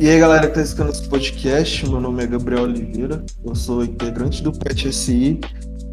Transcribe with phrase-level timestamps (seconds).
[0.00, 3.84] E aí galera que tá escutando esse podcast, meu nome é Gabriel Oliveira, eu sou
[3.84, 5.38] integrante do PET SI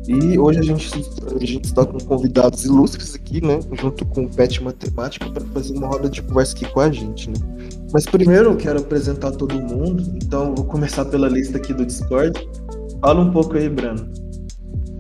[0.08, 0.90] e hoje a gente,
[1.36, 5.78] a gente está com convidados ilustres aqui, né, junto com o PET Matemática para fazer
[5.78, 7.36] uma roda de conversa aqui com a gente, né.
[7.92, 12.32] Mas primeiro eu quero apresentar todo mundo, então vou começar pela lista aqui do Discord.
[13.02, 14.10] Fala um pouco aí, Brano.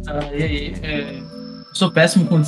[0.05, 1.23] Ah, e aí, é,
[1.71, 2.41] sou péssimo com,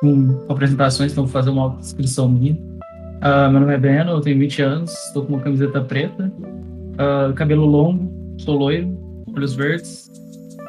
[0.00, 2.75] com apresentações, então vou fazer uma descrição minha.
[3.16, 7.32] Uh, meu nome é Breno, eu tenho 20 anos, estou com uma camiseta preta, uh,
[7.34, 10.10] cabelo longo, sou loiro, olhos verdes,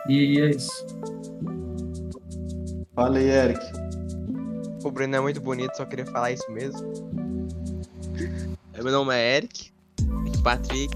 [0.08, 0.86] e é isso.
[2.96, 3.60] Fala aí, Eric.
[4.84, 6.88] O Breno é muito bonito, só queria falar isso mesmo.
[8.82, 9.72] Meu nome é Eric,
[10.48, 10.96] Patrick.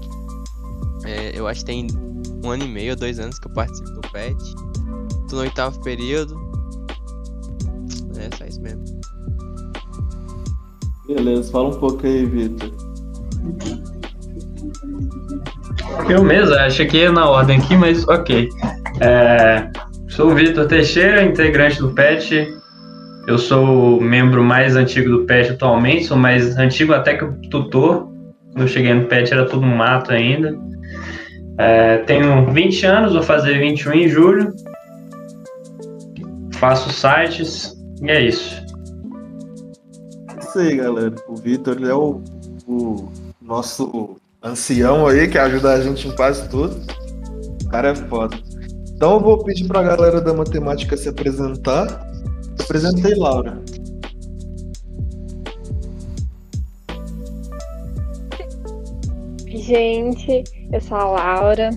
[1.04, 1.86] É, eu acho que tem
[2.42, 4.36] um ano e meio, dois anos que eu participo do PET.
[5.28, 6.34] Tô no oitavo período.
[8.16, 9.01] É só isso mesmo.
[11.06, 12.70] Beleza, fala um pouco aí, Vitor.
[16.08, 18.48] Eu mesmo, achei que ia na ordem aqui, mas ok.
[19.00, 19.68] É,
[20.08, 22.56] sou o Vitor Teixeira, integrante do PET.
[23.26, 27.32] Eu sou o membro mais antigo do PET atualmente, sou mais antigo até que o
[27.50, 28.08] tutor.
[28.52, 30.56] Quando eu cheguei no PET era tudo mato ainda.
[31.58, 34.52] É, tenho 20 anos, vou fazer 21 em julho.
[36.54, 38.62] Faço sites e é isso
[40.52, 41.14] isso aí, galera.
[41.26, 42.20] O Vitor ele é o,
[42.68, 43.08] o
[43.40, 46.76] nosso ancião aí que ajuda a gente em quase tudo.
[47.64, 48.36] O cara é foda.
[48.94, 52.06] Então eu vou pedir pra galera da matemática se apresentar.
[52.60, 53.58] Apresentei Laura.
[59.48, 61.70] Gente, eu sou a Laura.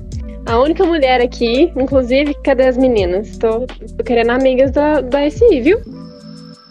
[0.47, 3.37] A única mulher aqui, inclusive, cadê as meninas?
[3.37, 5.94] Tô, tô querendo amigas da, da SI, viu?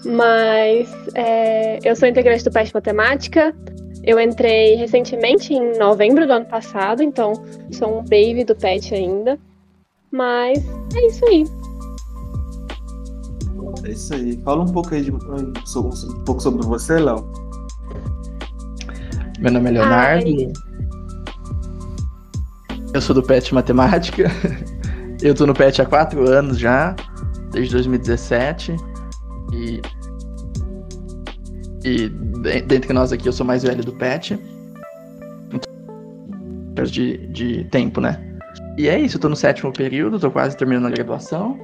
[0.04, 3.54] Mas é, eu sou integrante do PET Matemática.
[4.02, 7.32] Eu entrei recentemente, em novembro do ano passado, então
[7.72, 9.38] sou um baby do PET ainda.
[10.10, 10.62] Mas
[10.94, 11.44] é isso aí.
[13.84, 14.36] É isso aí.
[14.44, 15.20] Fala um pouco aí de, um
[16.24, 17.26] pouco sobre você, Léo.
[19.40, 20.26] Meu nome é Leonardo.
[20.26, 20.52] Ai.
[22.92, 24.30] Eu sou do PET Matemática.
[25.20, 26.94] Eu tô no PET há quatro anos já,
[27.50, 28.76] desde 2017.
[29.54, 29.80] E.
[31.84, 32.08] E
[32.62, 34.38] dentre nós aqui eu sou mais velho do pet.
[36.90, 38.20] De, de tempo, né?
[38.76, 41.58] E é isso, eu tô no sétimo período, tô quase terminando a graduação.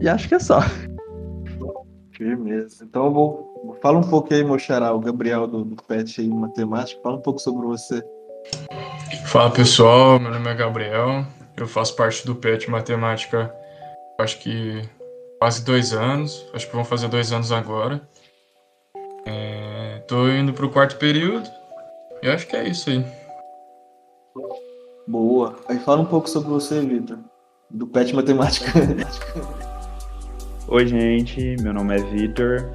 [0.00, 0.60] E acho que é só.
[2.16, 2.84] Firmeza.
[2.84, 3.78] Então eu vou.
[3.82, 7.00] Fala um pouco aí, Moxará, o Gabriel do, do PET aí em matemática.
[7.02, 8.02] Fala um pouco sobre você.
[9.26, 11.24] Fala pessoal, meu nome é Gabriel.
[11.56, 13.54] Eu faço parte do PET Matemática,
[14.18, 14.82] acho que
[15.40, 16.46] quase dois anos.
[16.52, 18.02] Acho que vão fazer dois anos agora.
[19.24, 21.48] É, tô indo pro quarto período.
[22.22, 23.04] E acho que é isso aí.
[25.08, 25.56] Boa.
[25.66, 27.18] Aí fala um pouco sobre você, Vitor.
[27.70, 28.70] Do PET Matemática.
[30.68, 31.56] Oi, gente.
[31.62, 32.70] Meu nome é Vitor.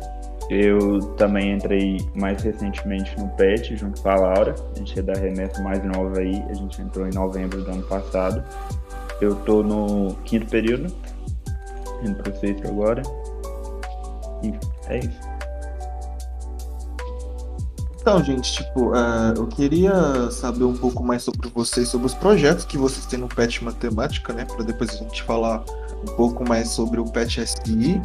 [0.50, 4.56] Eu também entrei mais recentemente no PET, junto com a Laura.
[4.74, 6.44] A gente é da remessa mais nova aí.
[6.50, 8.44] A gente entrou em novembro do ano passado.
[9.22, 10.92] Eu tô no quinto período
[12.06, 13.02] indo pro sexto agora.
[14.44, 14.54] E
[14.88, 15.36] é isso.
[18.06, 22.64] Então, gente, tipo, uh, eu queria saber um pouco mais sobre vocês, sobre os projetos
[22.64, 24.46] que vocês têm no PET Matemática, né?
[24.46, 25.66] Para depois a gente falar
[26.04, 28.00] um pouco mais sobre o PET SI.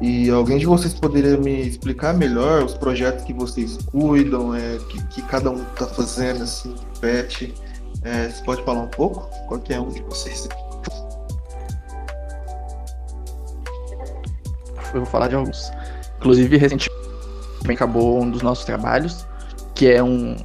[0.00, 5.06] E alguém de vocês poderia me explicar melhor os projetos que vocês cuidam, é, que,
[5.06, 7.54] que cada um está fazendo, assim, PET?
[8.02, 9.30] É, você pode falar um pouco?
[9.46, 10.48] Qualquer um de vocês.
[14.94, 15.72] Eu vou falar de alguns.
[16.18, 16.90] Inclusive, recentemente
[17.68, 19.26] acabou um dos nossos trabalhos,
[19.74, 20.36] que é um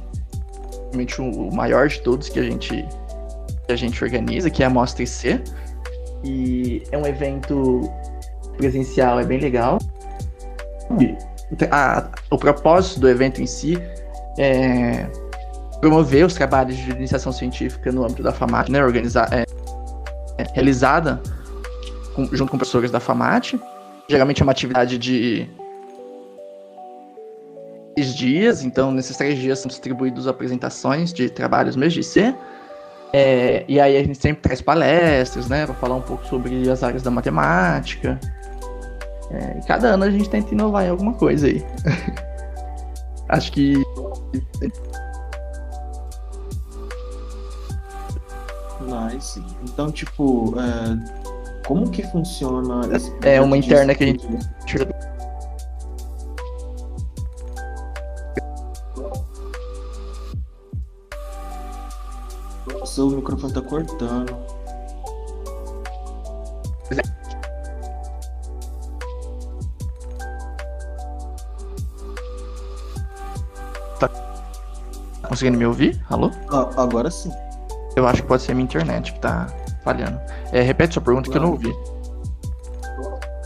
[1.18, 2.86] o maior de todos que a gente
[3.66, 5.40] que a gente organiza, que é a Mostra IC.
[6.24, 7.90] E é um evento
[8.56, 9.78] presencial, é bem legal.
[11.00, 11.16] E
[11.70, 13.78] a, o propósito do evento em si
[14.38, 15.06] é
[15.80, 19.44] promover os trabalhos de iniciação científica no âmbito da FAMAT, né, organizar, é,
[20.38, 21.20] é, realizada
[22.14, 23.58] com, junto com professores da FAMAT
[24.08, 25.48] Geralmente é uma atividade de
[27.94, 32.34] três dias, então nesses três dias são distribuídos apresentações de trabalhos mesmo de C.
[33.12, 36.82] É, e aí a gente sempre traz palestras, né, para falar um pouco sobre as
[36.82, 38.18] áreas da matemática.
[39.30, 41.64] É, e cada ano a gente tenta inovar em alguma coisa aí.
[43.28, 43.74] Acho que.
[48.80, 49.42] Nice.
[49.62, 51.21] Então, tipo, é
[51.72, 54.28] como que funciona esse É uma interna que a gente.
[63.16, 64.36] microfone tá cortando.
[75.26, 76.04] Conseguindo me ouvir?
[76.10, 76.30] Alô?
[76.50, 77.32] Ah, agora sim.
[77.96, 79.46] Eu acho que pode ser minha internet que tá
[79.82, 80.20] falhando.
[80.52, 81.72] É, repete sua pergunta que eu não ouvi.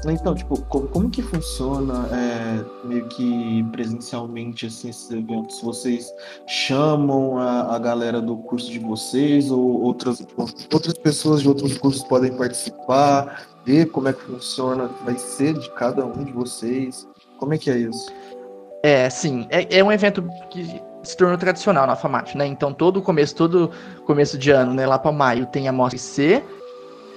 [0.08, 5.60] Então, tipo, como, como que funciona é, meio que presencialmente assim, esses eventos?
[5.60, 6.12] Vocês
[6.46, 10.24] chamam a, a galera do curso de vocês ou outras,
[10.72, 13.46] outras pessoas de outros cursos podem participar?
[13.64, 17.06] Ver como é que funciona, vai ser de cada um de vocês?
[17.38, 18.12] Como é que é isso?
[18.84, 19.48] É, sim.
[19.50, 22.46] É, é um evento que se tornou tradicional na FAMAT, né?
[22.46, 23.70] Então todo começo, todo
[24.04, 26.42] começo de ano, né, lá para maio, tem a mostra C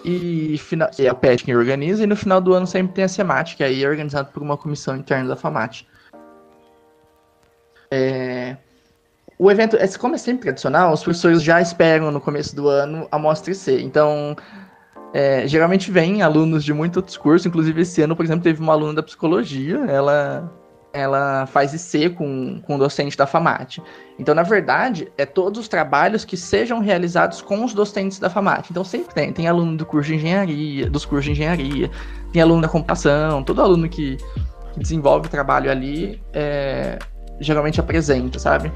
[0.03, 3.07] e, final, e a PET que organiza, e no final do ano sempre tem a
[3.07, 5.87] SEMAT, que aí é organizado por uma comissão interna da FAMAT.
[7.91, 8.57] É...
[9.37, 13.17] O evento, como é sempre tradicional, os professores já esperam no começo do ano a
[13.17, 13.81] mostra C.
[13.81, 14.35] Então,
[15.13, 18.95] é, geralmente vem alunos de outros cursos, inclusive esse ano, por exemplo, teve uma aluna
[18.95, 20.51] da psicologia, ela
[20.93, 23.81] ela faz IC com, com o docente da FAMAT.
[24.17, 28.67] Então, na verdade, é todos os trabalhos que sejam realizados com os docentes da FAMAT.
[28.69, 29.31] Então, sempre tem.
[29.31, 31.89] Tem aluno do curso de engenharia, dos cursos de engenharia,
[32.33, 34.17] tem aluno da computação, todo aluno que,
[34.73, 36.97] que desenvolve o trabalho ali é,
[37.39, 38.71] geralmente apresenta, sabe?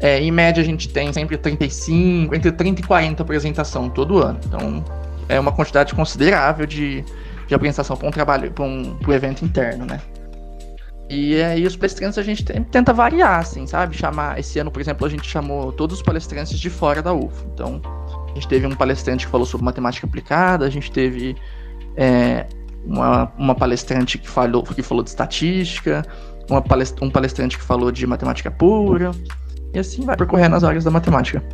[0.00, 4.40] É, em média, a gente tem sempre 35, entre 30 e 40 apresentação todo ano.
[4.44, 4.84] Então,
[5.28, 7.04] é uma quantidade considerável de,
[7.46, 10.00] de apresentação para um trabalho, para um, um evento interno, né?
[11.14, 13.94] E aí os palestrantes a gente tenta variar, assim, sabe?
[13.94, 14.38] Chamar.
[14.38, 17.46] Esse ano, por exemplo, a gente chamou todos os palestrantes de fora da UFO.
[17.52, 17.82] Então,
[18.30, 21.36] a gente teve um palestrante que falou sobre matemática aplicada, a gente teve
[21.98, 22.46] é,
[22.86, 26.02] uma, uma palestrante que falou, que falou de estatística,
[26.48, 29.10] uma palest, um palestrante que falou de matemática pura.
[29.74, 31.44] E assim vai percorrendo as áreas da matemática.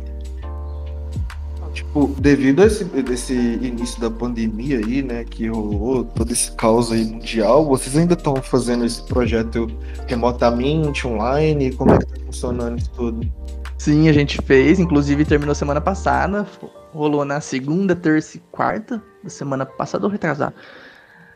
[1.73, 6.91] Tipo, devido a esse, esse início da pandemia aí, né, que rolou todo esse caos
[6.91, 9.67] aí mundial, vocês ainda estão fazendo esse projeto
[10.07, 11.71] remotamente, online?
[11.73, 13.31] Como é que tá funcionando isso tudo?
[13.77, 16.45] Sim, a gente fez, inclusive terminou semana passada,
[16.91, 20.53] rolou na segunda, terça e quarta da semana passada ou retrasada.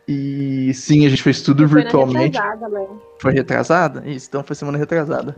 [0.08, 2.38] E sim, a gente fez tudo foi virtualmente.
[2.38, 2.88] Retrasada, né?
[3.22, 4.10] Foi retrasada?
[4.10, 5.36] Isso, então foi semana retrasada.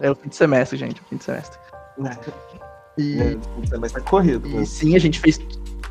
[0.00, 1.58] É, é o fim de semestre, gente, o fim de semestre.
[2.98, 4.48] E, é, mas tá corrido.
[4.60, 5.38] E sim, a gente fez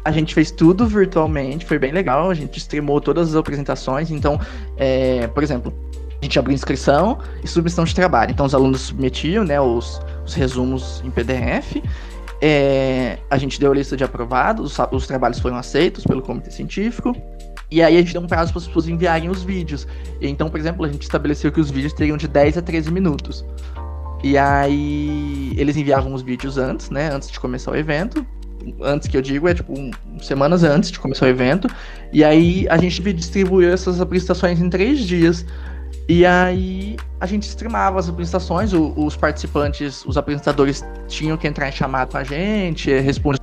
[0.06, 2.30] a gente fez tudo virtualmente, foi bem legal.
[2.30, 4.12] A gente streamou todas as apresentações.
[4.12, 4.40] Então,
[4.78, 5.74] é, por exemplo,
[6.22, 8.32] a gente abriu inscrição e submissão de trabalho.
[8.32, 11.78] Então, os alunos submetiam né, os, os resumos em PDF.
[12.40, 16.52] É, a gente deu a lista de aprovados, os, os, trabalhos foram aceitos pelo comitê
[16.52, 17.16] científico.
[17.72, 19.88] E aí a gente deu um prazo para as pessoas enviarem os vídeos.
[20.22, 23.44] Então, por exemplo, a gente estabeleceu que os vídeos teriam de 10 a 13 minutos.
[24.26, 27.12] E aí eles enviavam os vídeos antes, né?
[27.14, 28.26] Antes de começar o evento.
[28.82, 31.68] Antes que eu digo, é tipo um, semanas antes de começar o evento.
[32.12, 35.46] E aí a gente distribuiu essas apresentações em três dias.
[36.10, 41.70] E aí a gente streamava as apresentações, o, os participantes, os apresentadores tinham que entrar
[41.70, 43.40] em chamada com a gente, responder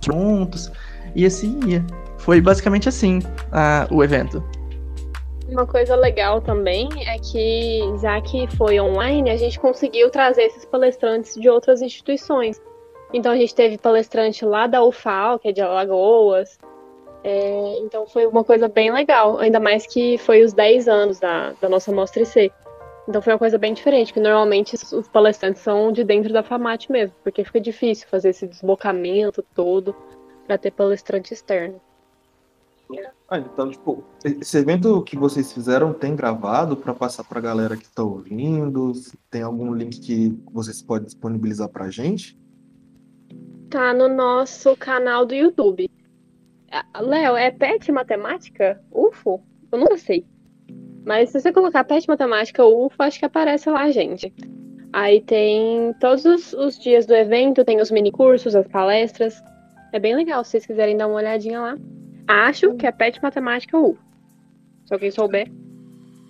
[0.00, 0.70] perguntas,
[1.16, 1.84] e assim ia.
[2.18, 4.40] Foi basicamente assim uh, o evento.
[5.48, 10.64] Uma coisa legal também é que, já que foi online, a gente conseguiu trazer esses
[10.64, 12.60] palestrantes de outras instituições.
[13.12, 16.58] Então a gente teve palestrante lá da UFAL, que é de Alagoas.
[17.22, 21.52] É, então foi uma coisa bem legal, ainda mais que foi os 10 anos da,
[21.60, 22.52] da nossa Mostra IC.
[23.08, 26.90] Então foi uma coisa bem diferente, que normalmente os palestrantes são de dentro da FAMAT
[26.90, 29.94] mesmo, porque fica difícil fazer esse deslocamento todo
[30.44, 31.80] para ter palestrante externo.
[33.28, 37.76] Ah, então, tipo, esse evento que vocês fizeram tem gravado para passar para a galera
[37.76, 38.92] que está ouvindo?
[39.28, 42.38] Tem algum link que vocês podem disponibilizar para a gente?
[43.68, 45.90] Tá no nosso canal do YouTube.
[46.70, 48.80] Ah, Léo, é PET Matemática?
[48.92, 49.42] UFO?
[49.72, 50.24] Eu nunca sei.
[51.04, 54.32] Mas se você colocar PET Matemática UFO, acho que aparece lá, gente.
[54.92, 59.42] Aí tem todos os, os dias do evento, tem os mini cursos, as palestras.
[59.92, 61.76] É bem legal, se vocês quiserem dar uma olhadinha lá.
[62.26, 63.96] Acho que é PET Matemática U.
[64.84, 65.50] Se alguém souber.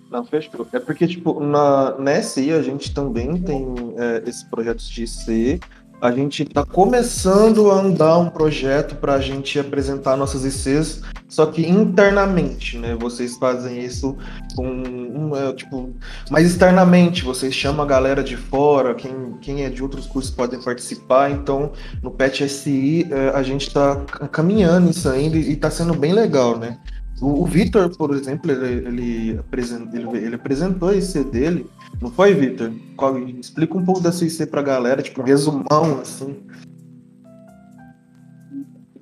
[0.09, 0.65] Não, fechou.
[0.71, 3.65] É porque, tipo, na, na SI a gente também tem
[3.97, 5.59] é, esses projetos de IC.
[5.99, 11.47] A gente está começando a andar um projeto para a gente apresentar nossas ICs, só
[11.47, 12.95] que internamente, né?
[12.99, 14.15] Vocês fazem isso
[14.55, 15.95] com, um, é, tipo,
[16.29, 17.23] mais externamente.
[17.23, 21.31] Vocês chamam a galera de fora, quem, quem é de outros cursos podem participar.
[21.31, 21.71] Então,
[22.03, 23.95] no PET SI, é, a gente está
[24.31, 26.77] caminhando isso ainda e está sendo bem legal, né?
[27.21, 29.39] O, o Vitor, por exemplo, ele, ele,
[29.93, 31.65] ele, ele apresentou a IC dele,
[32.01, 32.71] não foi, Vitor?
[33.39, 36.37] Explica um pouco da sua IC pra galera, tipo, resumão, assim.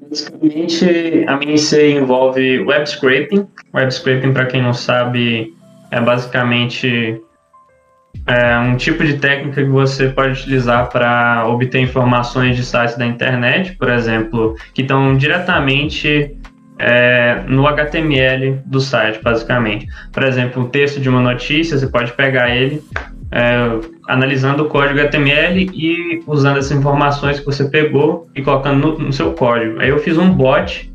[0.09, 3.47] Basicamente, a minha IC envolve web scraping.
[3.73, 5.53] Web scraping, para quem não sabe,
[5.91, 7.21] é basicamente
[8.27, 13.05] é um tipo de técnica que você pode utilizar para obter informações de sites da
[13.05, 16.35] internet, por exemplo, que estão diretamente
[16.79, 19.87] é, no HTML do site, basicamente.
[20.11, 22.81] Por exemplo, o texto de uma notícia, você pode pegar ele
[23.31, 28.99] é, analisando o código HTML e usando essas informações que você pegou e colocando no,
[28.99, 29.79] no seu código.
[29.79, 30.93] Aí eu fiz um bot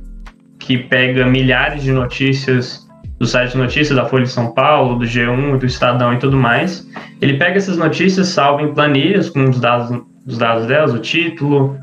[0.58, 5.04] que pega milhares de notícias do site de notícias da Folha de São Paulo, do
[5.04, 6.88] G1, do Estadão e tudo mais.
[7.20, 11.78] Ele pega essas notícias, salva em planilhas com os dados, os dados delas, o título,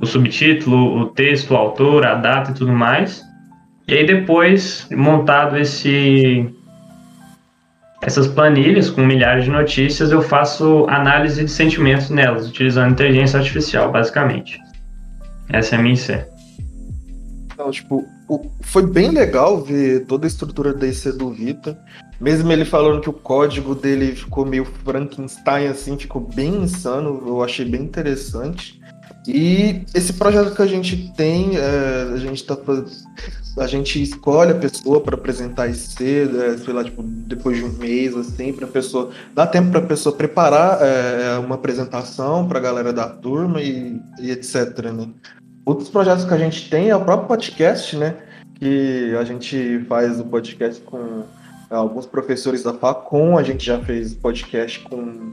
[0.00, 3.22] o subtítulo, o texto, o autor, a data e tudo mais.
[3.90, 6.48] E aí depois, montado esse
[8.00, 13.90] essas planilhas com milhares de notícias, eu faço análise de sentimentos nelas, utilizando inteligência artificial,
[13.90, 14.60] basicamente.
[15.48, 16.24] Essa é a minha IC.
[17.52, 18.06] Então, tipo,
[18.60, 21.76] foi bem legal ver toda a estrutura da IC do Vita.
[22.20, 27.42] Mesmo ele falando que o código dele ficou meio Frankenstein, assim, ficou bem insano, eu
[27.42, 28.79] achei bem interessante.
[29.26, 32.56] E esse projeto que a gente tem, é, a gente tá
[33.58, 37.72] a gente escolhe a pessoa para apresentar IC, é, sei lá, tipo, depois de um
[37.72, 42.62] mês, assim, para pessoa dá tempo para a pessoa preparar é, uma apresentação para a
[42.62, 44.90] galera da turma e, e etc.
[44.92, 45.08] Né?
[45.64, 48.16] Outros projetos que a gente tem é o próprio podcast, né?
[48.54, 51.24] Que a gente faz o podcast com
[51.70, 55.32] é, alguns professores da Facom, a gente já fez podcast com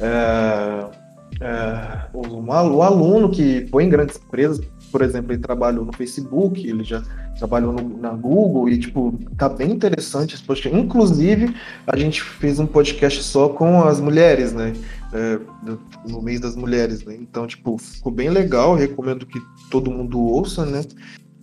[0.00, 1.01] é,
[1.42, 4.60] é, o, aluno que foi em grandes empresas,
[4.92, 7.02] por exemplo, ele trabalhou no Facebook, ele já
[7.36, 10.78] trabalhou no, na Google e, tipo, tá bem interessante esse podcast.
[10.78, 11.52] Inclusive,
[11.86, 14.72] a gente fez um podcast só com as mulheres, né?
[15.12, 15.38] É,
[16.08, 17.16] no mês das mulheres, né?
[17.20, 20.82] Então, tipo, ficou bem legal, recomendo que todo mundo ouça, né?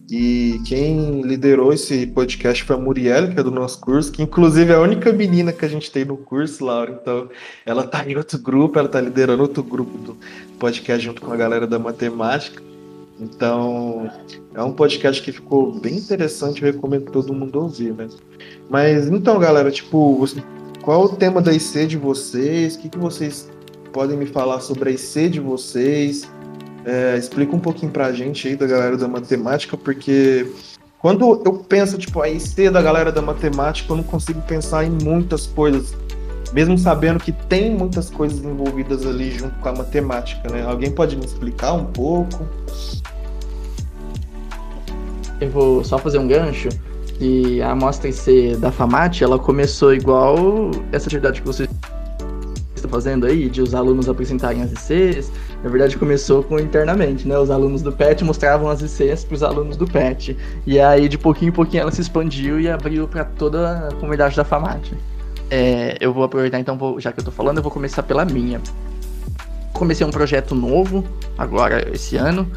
[0.09, 4.71] E quem liderou esse podcast foi a Muriel, que é do nosso curso, que inclusive
[4.71, 6.97] é a única menina que a gente tem no curso, Laura.
[6.99, 7.29] Então,
[7.63, 10.17] ela tá em outro grupo, ela tá liderando outro grupo do
[10.57, 12.63] podcast junto com a galera da matemática.
[13.19, 14.09] Então,
[14.55, 18.07] é um podcast que ficou bem interessante, eu recomendo todo mundo ouvir, né?
[18.67, 20.25] Mas então, galera, tipo,
[20.81, 22.75] qual é o tema da IC de vocês?
[22.75, 23.47] O que, que vocês
[23.91, 26.27] podem me falar sobre a IC de vocês?
[26.91, 30.51] É, explica um pouquinho pra gente aí da galera da matemática, porque
[30.97, 34.89] quando eu penso, tipo, a IC da galera da matemática, eu não consigo pensar em
[34.89, 35.95] muitas coisas,
[36.51, 40.65] mesmo sabendo que tem muitas coisas envolvidas ali junto com a matemática, né?
[40.65, 42.47] Alguém pode me explicar um pouco?
[45.39, 46.69] Eu vou só fazer um gancho.
[47.21, 51.69] E a amostra IC da FAMAT, ela começou igual essa atividade que você
[52.75, 55.31] está fazendo aí, de os alunos apresentarem as ICs.
[55.63, 57.37] Na verdade, começou com internamente, né?
[57.37, 60.37] Os alunos do PET mostravam as ICs para os alunos do PET.
[60.65, 64.35] E aí, de pouquinho em pouquinho, ela se expandiu e abriu para toda a comunidade
[64.37, 64.93] da FAMAT.
[65.51, 68.23] É, eu vou aproveitar, então, vou, já que eu estou falando, eu vou começar pela
[68.23, 68.61] minha.
[69.73, 71.03] Comecei um projeto novo,
[71.37, 72.49] agora, esse ano.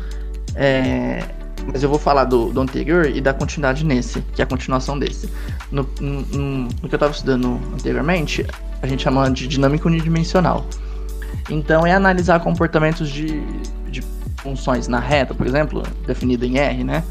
[0.54, 1.24] É,
[1.66, 4.98] mas eu vou falar do, do anterior e da continuidade nesse, que é a continuação
[4.98, 5.28] desse.
[5.70, 8.46] No, no, no que eu estava estudando anteriormente,
[8.80, 10.66] a gente chama de dinâmica unidimensional.
[11.50, 13.40] Então é analisar comportamentos de,
[13.90, 14.02] de
[14.38, 17.04] funções na reta, por exemplo, definida em R, né?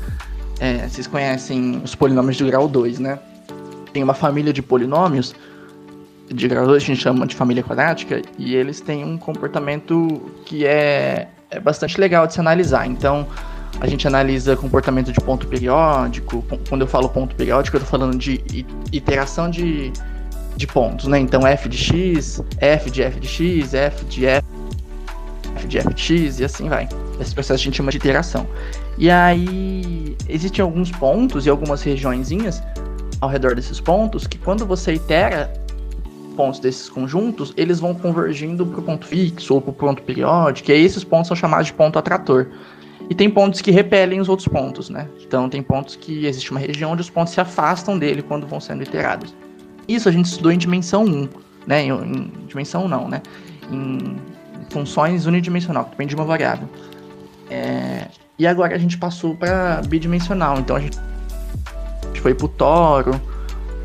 [0.59, 3.19] É, vocês conhecem os polinômios de grau 2, né?
[3.91, 5.33] Tem uma família de polinômios
[6.27, 10.65] de grau 2, a gente chama de família quadrática, e eles têm um comportamento que
[10.65, 12.87] é, é bastante legal de se analisar.
[12.87, 13.27] Então,
[13.79, 16.45] a gente analisa comportamento de ponto periódico.
[16.69, 19.91] Quando eu falo ponto periódico, eu estou falando de iteração de,
[20.55, 21.19] de pontos, né?
[21.19, 24.45] Então f de x, f de f de x, f de f,
[25.55, 26.87] f de f de x e assim vai.
[27.19, 28.47] Esse processo a gente chama de iteração.
[28.97, 32.61] E aí existem alguns pontos e algumas regiõezinhas
[33.19, 35.51] ao redor desses pontos que quando você itera
[36.35, 40.71] pontos desses conjuntos, eles vão convergindo para o ponto fixo ou para o ponto periódico,
[40.71, 42.47] e aí esses pontos são chamados de ponto atrator.
[43.09, 45.07] E tem pontos que repelem os outros pontos, né?
[45.21, 48.59] Então tem pontos que existe uma região onde os pontos se afastam dele quando vão
[48.59, 49.35] sendo iterados.
[49.95, 51.29] Isso a gente estudou em dimensão 1,
[51.67, 51.83] né?
[51.83, 53.21] Em, em dimensão não, né?
[53.71, 54.15] Em
[54.69, 56.67] funções unidimensional, que depende de uma variável.
[57.49, 58.07] É,
[58.39, 60.97] e agora a gente passou para bidimensional, então a gente,
[62.21, 63.21] foi para o toro,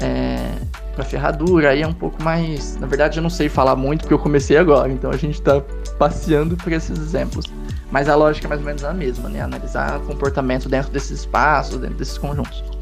[0.01, 0.53] é,
[0.95, 2.77] para ferradura, aí é um pouco mais.
[2.77, 5.61] Na verdade, eu não sei falar muito porque eu comecei agora, então a gente está
[5.99, 7.47] passeando por esses exemplos.
[7.91, 9.41] Mas a lógica é mais ou menos a mesma, né?
[9.41, 12.76] Analisar comportamento dentro desses espaços, dentro desses conjuntos.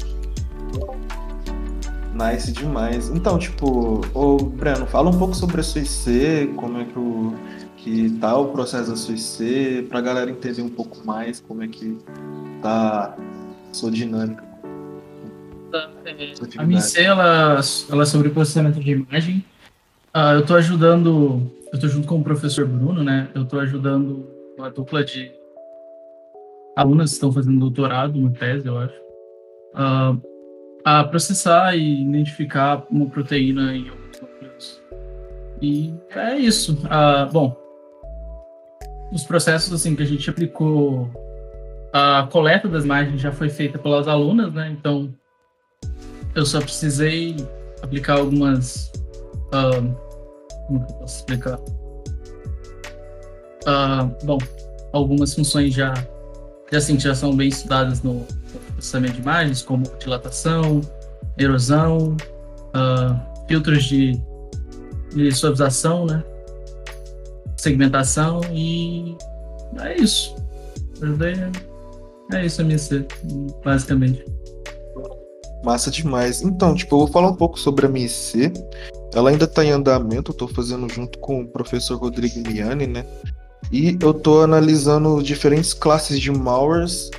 [2.15, 3.09] Nice demais.
[3.09, 7.33] Então, tipo, ô Breno, fala um pouco sobre a sua IC, como é que, o,
[7.75, 11.67] que tá o processo da sua IC, pra galera entender um pouco mais como é
[11.67, 11.97] que
[12.61, 14.45] tá a sua dinâmica.
[16.57, 17.59] A minha C, ela,
[17.91, 19.43] ela é sobre processamento de imagem.
[20.15, 23.29] Uh, eu estou ajudando, eu estou junto com o professor Bruno, né?
[23.35, 24.25] Eu estou ajudando
[24.57, 25.29] uma dupla de
[26.77, 28.95] alunas que estão fazendo doutorado no tese, eu acho,
[29.73, 30.34] uh,
[30.85, 34.81] a processar e identificar uma proteína em alguns núcleos.
[35.59, 36.73] E é isso.
[36.85, 37.57] Uh, bom,
[39.11, 41.09] os processos assim que a gente aplicou,
[41.91, 44.69] a coleta das imagens já foi feita pelas alunas, né?
[44.69, 45.11] Então
[46.35, 47.35] eu só precisei
[47.81, 48.91] aplicar algumas.
[49.47, 49.95] Uh,
[50.67, 51.59] como que eu posso explicar?
[53.67, 54.37] Uh, bom,
[54.93, 55.93] algumas funções já,
[56.71, 58.27] já, assim, já são bem estudadas no
[58.75, 60.81] processamento de imagens, como dilatação,
[61.37, 62.15] erosão,
[62.75, 64.21] uh, filtros de,
[65.13, 66.23] de suavização, né?
[67.57, 69.17] segmentação e
[69.81, 70.35] é isso.
[72.31, 72.77] É isso a minha
[73.63, 74.23] basicamente.
[75.63, 76.43] Massa demais.
[76.43, 78.07] Então, tipo, eu vou falar um pouco sobre a minha.
[79.13, 83.05] Ela ainda está em andamento, eu tô fazendo junto com o professor Rodrigo Miani, né?
[83.71, 87.09] E eu tô analisando diferentes classes de malwares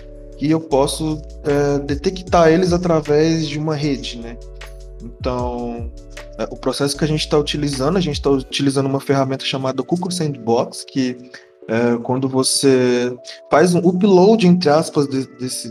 [0.41, 4.37] e eu posso é, detectar eles através de uma rede, né?
[5.03, 5.91] Então,
[6.39, 9.83] é, o processo que a gente está utilizando, a gente está utilizando uma ferramenta chamada
[9.83, 11.17] Cuckoo Sandbox, que
[11.69, 13.17] é, quando você
[13.51, 15.27] faz um upload, entre aspas, de,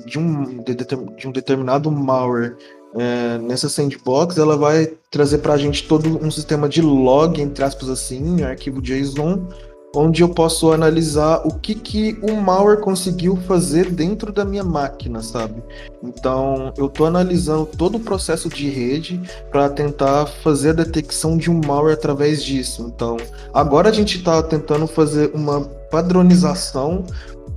[0.05, 2.57] de, um, de, de um determinado malware
[2.97, 7.63] é, nessa sandbox, ela vai trazer para a gente todo um sistema de log, entre
[7.63, 9.47] aspas, assim, arquivo JSON,
[9.95, 15.21] onde eu posso analisar o que, que o malware conseguiu fazer dentro da minha máquina,
[15.21, 15.63] sabe?
[16.03, 21.49] Então, eu estou analisando todo o processo de rede para tentar fazer a detecção de
[21.49, 22.91] um malware através disso.
[22.93, 23.17] Então,
[23.53, 27.05] agora a gente está tentando fazer uma padronização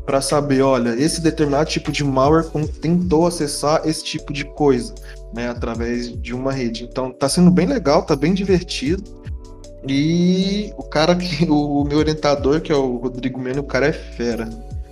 [0.07, 2.47] para saber, olha, esse determinado tipo de malware
[2.81, 4.95] tentou acessar esse tipo de coisa,
[5.35, 6.85] né, através de uma rede.
[6.85, 9.03] Então, está sendo bem legal, está bem divertido.
[9.87, 11.45] E o cara que.
[11.49, 14.49] O meu orientador, que é o Rodrigo Meno, o cara é fera.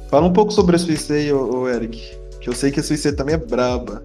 [0.09, 2.17] Fala um pouco sobre a sua IC, ô, Eric.
[2.41, 4.03] Que eu sei que a IC também é braba.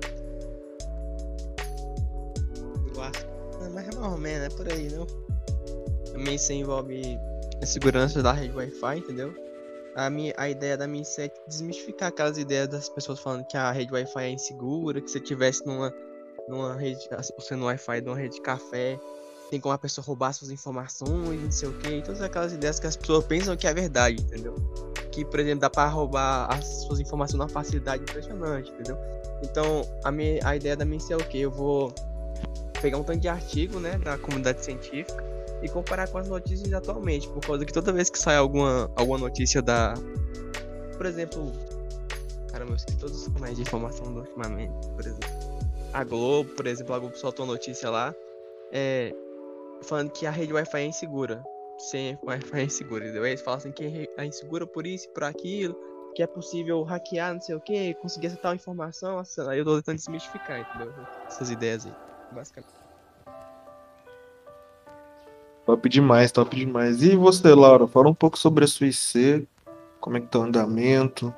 [2.95, 3.15] Mas
[3.65, 5.05] é mais ou menos, é por aí, não?
[6.15, 7.19] Minha IC envolve
[7.61, 9.33] a segurança da rede Wi-Fi, entendeu?
[9.95, 13.71] A, minha, a ideia da minha é desmistificar aquelas ideias das pessoas falando que a
[13.71, 15.93] rede Wi-Fi é insegura, que se tivesse numa,
[16.47, 17.07] numa rede,
[17.39, 18.97] sendo Wi-Fi de uma rede de café,
[19.51, 22.87] tem como a pessoa roubar suas informações, não sei o que, todas aquelas ideias que
[22.87, 24.55] as pessoas pensam que é verdade, entendeu?
[25.11, 28.97] Que, por exemplo, dá para roubar as suas informações numa facilidade impressionante, entendeu?
[29.43, 31.41] Então, a, minha, a ideia da minha é o que?
[31.41, 31.93] Eu vou
[32.81, 35.21] pegar um tanto de artigo, né, da comunidade científica
[35.61, 39.17] e comparar com as notícias atualmente, por causa que toda vez que sai alguma, alguma
[39.17, 39.95] notícia da.
[40.95, 41.51] Por exemplo.
[42.49, 45.29] Caramba, eu esqueci todos os canais de informação ultimamente, por exemplo.
[45.93, 48.15] A Globo, por exemplo, a Globo soltou notícia lá.
[48.71, 49.13] É,
[49.83, 51.43] falando que a rede Wi-Fi é insegura.
[51.77, 53.25] Sem Wi-Fi é insegura, entendeu?
[53.25, 55.75] Eles falam assim que é insegura por isso, por aquilo,
[56.15, 59.17] que é possível hackear, não sei o que, conseguir essa tal informação.
[59.17, 60.93] Assim, aí eu tô tentando desmistificar, entendeu?
[61.27, 61.93] Essas ideias aí,
[62.31, 62.73] basicamente.
[65.65, 67.01] Top demais, top demais.
[67.01, 69.47] E você, Laura, fala um pouco sobre a sua IC,
[69.99, 71.33] como é que tá o andamento,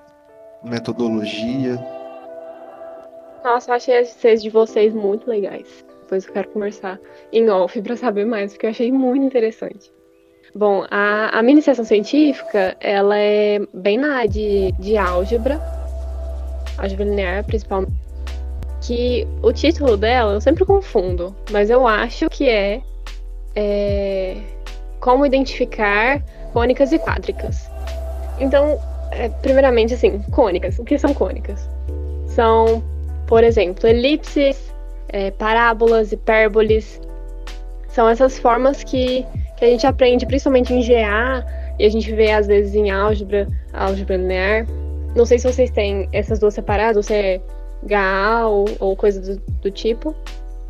[0.63, 1.77] metodologia.
[3.43, 6.99] Nossa, achei as ICs de vocês muito legais depois eu quero conversar
[7.31, 9.91] em off para saber mais, porque eu achei muito interessante.
[10.53, 15.59] Bom, a, a minha iniciação científica, ela é bem na área de, de álgebra,
[16.77, 17.93] álgebra linear principalmente,
[18.81, 22.81] que o título dela eu sempre confundo, mas eu acho que é,
[23.55, 24.37] é
[24.99, 26.21] como identificar
[26.53, 27.67] cônicas e quádricas.
[28.39, 28.79] Então,
[29.11, 30.77] é, primeiramente, assim, cônicas.
[30.77, 31.67] O que são cônicas?
[32.27, 32.83] São,
[33.27, 34.72] por exemplo, elipses,
[35.13, 36.99] é, parábolas, hipérboles.
[37.87, 41.45] São essas formas que, que a gente aprende principalmente em GA
[41.79, 44.65] e a gente vê às vezes em álgebra, álgebra linear.
[45.15, 47.41] Não sei se vocês têm essas duas separadas, ou se é
[47.83, 50.15] GA ou, ou coisa do, do tipo.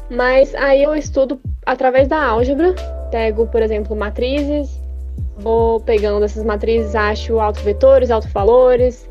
[0.10, 2.75] Mas aí eu estudo através da álgebra,
[3.10, 4.77] pego, por exemplo, matrizes,
[5.38, 9.10] vou pegando essas matrizes, acho autovetores, autovalores,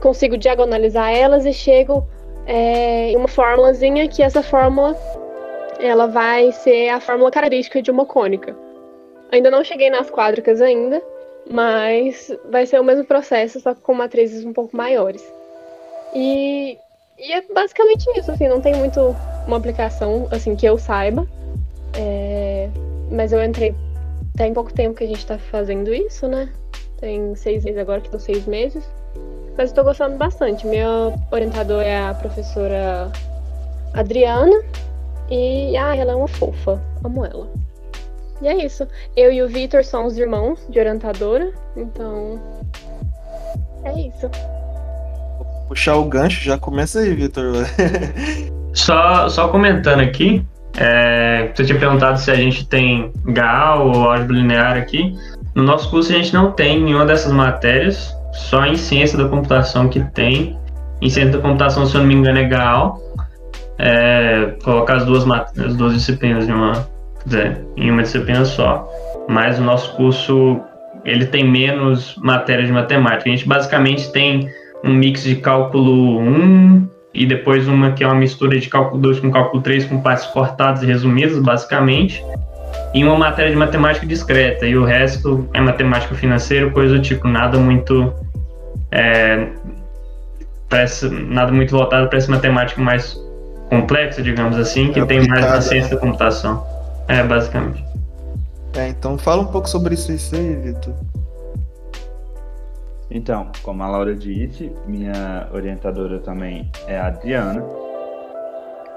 [0.00, 2.06] consigo diagonalizar elas e chego
[2.50, 4.96] é, uma fórmulazinha que essa fórmula
[5.78, 8.56] ela vai ser a fórmula característica de uma cônica.
[9.30, 11.00] Ainda não cheguei nas quádricas ainda,
[11.48, 15.22] mas vai ser o mesmo processo, só que com matrizes um pouco maiores.
[16.12, 16.76] E,
[17.16, 19.14] e é basicamente isso, assim, não tem muito
[19.46, 21.26] uma aplicação assim que eu saiba.
[21.96, 22.68] É,
[23.12, 23.74] mas eu entrei
[24.36, 26.48] tem pouco tempo que a gente está fazendo isso, né?
[26.98, 28.84] Tem seis meses agora que estão seis meses.
[29.60, 30.66] Mas estou gostando bastante.
[30.66, 33.12] Minha orientadora é a professora
[33.92, 34.58] Adriana.
[35.30, 36.80] E ah, ela é uma fofa.
[37.04, 37.46] Amo ela.
[38.40, 38.88] E é isso.
[39.14, 41.52] Eu e o Vitor somos irmãos de orientadora.
[41.76, 42.40] Então.
[43.84, 44.30] É isso.
[45.68, 47.52] Puxar o gancho, já começa aí, Vitor.
[48.72, 50.46] Só, só comentando aqui,
[50.78, 55.14] é, você tinha perguntado se a gente tem GAL ou álgebra linear aqui.
[55.54, 59.88] No nosso curso a gente não tem nenhuma dessas matérias, só em ciência da computação
[59.88, 60.58] que tem.
[61.00, 63.00] Em ciência da computação, se eu não me engano, é GAL.
[63.78, 66.86] É, colocar as duas, as duas disciplinas em uma,
[67.24, 68.86] dizer, em uma disciplina só.
[69.28, 70.60] Mas o nosso curso
[71.04, 73.28] ele tem menos matérias de matemática.
[73.28, 74.48] A gente basicamente tem
[74.84, 79.20] um mix de cálculo 1 e depois uma que é uma mistura de cálculo 2
[79.20, 82.22] com cálculo 3 com partes cortadas e resumidas, basicamente.
[82.92, 84.66] E uma matéria de matemática discreta.
[84.66, 88.12] E o resto é matemática financeira, coisa do tipo, nada muito.
[88.90, 89.48] É,
[90.68, 93.16] parece, nada muito voltado para essa matemática mais
[93.68, 95.94] complexa, digamos assim, que é tem mais na ciência né?
[95.94, 96.66] da computação.
[97.06, 97.84] É, basicamente.
[98.76, 100.94] É, então fala um pouco sobre isso, isso aí, Vitor.
[103.10, 107.64] Então, como a Laura disse, minha orientadora também é a Adriana.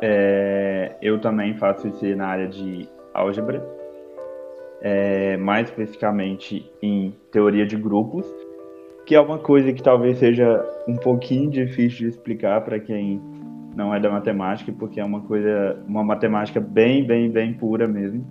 [0.02, 3.64] É, eu também faço isso na área de álgebra,
[4.84, 8.26] é, mais especificamente em teoria de grupos,
[9.06, 13.22] que é uma coisa que talvez seja um pouquinho difícil de explicar para quem
[13.76, 18.26] não é da matemática, porque é uma coisa, uma matemática bem, bem, bem pura mesmo.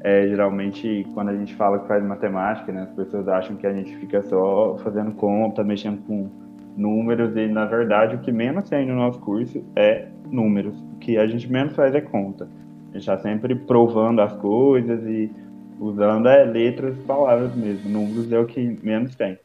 [0.00, 3.72] É, geralmente, quando a gente fala que faz matemática, né, as pessoas acham que a
[3.72, 6.30] gente fica só fazendo conta, mexendo com
[6.76, 10.78] números, e na verdade o que menos tem no nosso curso é números.
[10.94, 12.44] O que a gente menos faz é conta.
[12.44, 15.30] A gente está sempre provando as coisas e
[15.78, 17.90] usando é, letras e palavras mesmo.
[17.90, 19.38] Números é o que menos tem.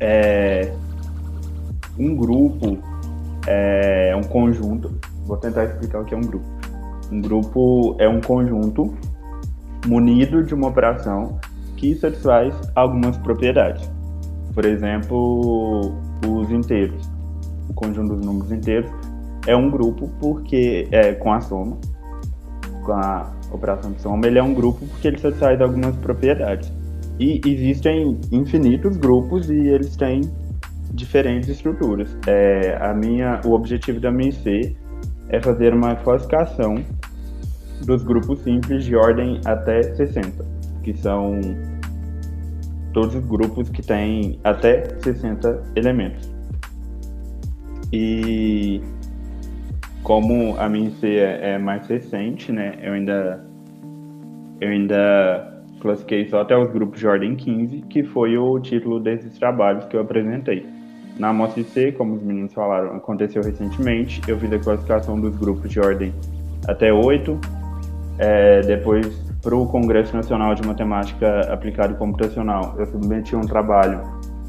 [0.00, 0.72] É,
[1.98, 2.78] um grupo
[3.46, 4.94] é um conjunto.
[5.26, 6.46] Vou tentar explicar o que é um grupo.
[7.10, 8.94] Um grupo é um conjunto
[9.86, 11.38] munido de uma operação
[11.76, 13.90] que satisfaz algumas propriedades.
[14.54, 15.94] Por exemplo,
[16.26, 17.10] os inteiros.
[17.68, 18.90] O conjunto dos números inteiros
[19.46, 21.76] é um grupo porque é com a soma,
[22.84, 26.72] com a operação soma, ele é um grupo porque ele satisfaz algumas propriedades.
[27.18, 30.22] E existem infinitos grupos e eles têm
[30.92, 32.16] diferentes estruturas.
[32.26, 34.76] É, a minha, o objetivo da minha IC
[35.28, 36.76] é fazer uma classificação
[37.84, 40.44] dos grupos simples de ordem até 60,
[40.82, 41.40] que são
[42.92, 46.32] todos os grupos que têm até 60 elementos.
[47.92, 48.80] E
[50.04, 53.44] como a minha IC é, é mais recente, né, eu ainda
[54.60, 59.36] eu ainda classifiquei só até os grupos de ordem 15, que foi o título desses
[59.38, 60.64] trabalhos que eu apresentei.
[61.18, 65.70] Na Amostra IC, como os meninos falaram, aconteceu recentemente, eu fiz a classificação dos grupos
[65.70, 66.14] de ordem
[66.68, 67.38] até 8,
[68.18, 69.06] é, depois,
[69.42, 74.00] para o Congresso Nacional de Matemática Aplicada e Computacional, eu submeti um trabalho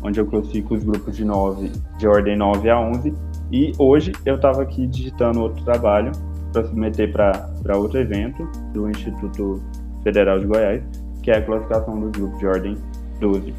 [0.03, 3.13] onde eu classifico os grupos de 9, de ordem 9 a 11,
[3.51, 6.11] e hoje eu estava aqui digitando outro trabalho
[6.51, 9.61] para submeter para outro evento do Instituto
[10.03, 10.81] Federal de Goiás,
[11.21, 12.77] que é a classificação dos grupos de ordem
[13.19, 13.53] 12.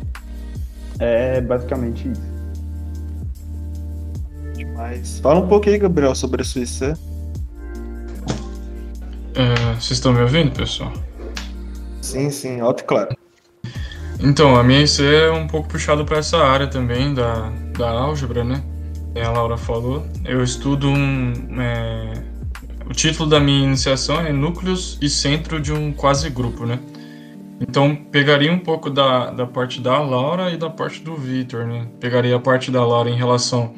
[0.99, 2.23] É basicamente isso.
[4.55, 5.19] Demais.
[5.21, 6.99] Fala um pouco aí, Gabriel, sobre a Suíça.
[9.35, 10.93] É, vocês estão me ouvindo, pessoal?
[12.01, 13.17] Sim, sim, alto e claro.
[14.21, 18.43] Então, a minha IC é um pouco puxado para essa área também da, da álgebra,
[18.43, 18.63] né?
[19.23, 20.07] A Laura falou.
[20.25, 21.33] Eu estudo um.
[21.61, 22.23] É,
[22.89, 26.79] o título da minha iniciação é Núcleos e Centro de um Quase Grupo, né?
[27.61, 31.89] Então, pegaria um pouco da, da parte da Laura e da parte do Victor, né?
[31.99, 33.75] Pegaria a parte da Laura em relação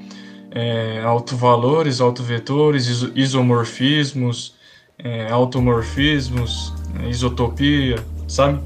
[0.51, 4.57] é, a autovalores, autovetores, isomorfismos,
[4.99, 7.97] é, automorfismos, é, isotopia,
[8.27, 8.61] sabe?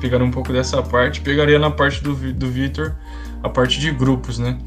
[0.00, 2.96] Pegaria um pouco dessa parte, pegaria na parte do, do Victor
[3.42, 4.58] a parte de grupos, né?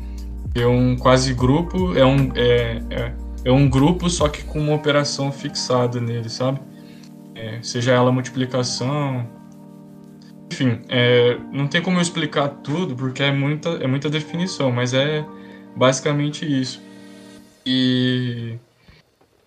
[0.59, 3.13] É um quase grupo, é um, é, é,
[3.45, 6.59] é um grupo, só que com uma operação fixada nele, sabe?
[7.35, 9.27] É, seja ela multiplicação.
[10.51, 14.93] Enfim, é, não tem como eu explicar tudo, porque é muita, é muita definição, mas
[14.93, 15.25] é
[15.75, 16.81] basicamente isso.
[17.65, 18.57] E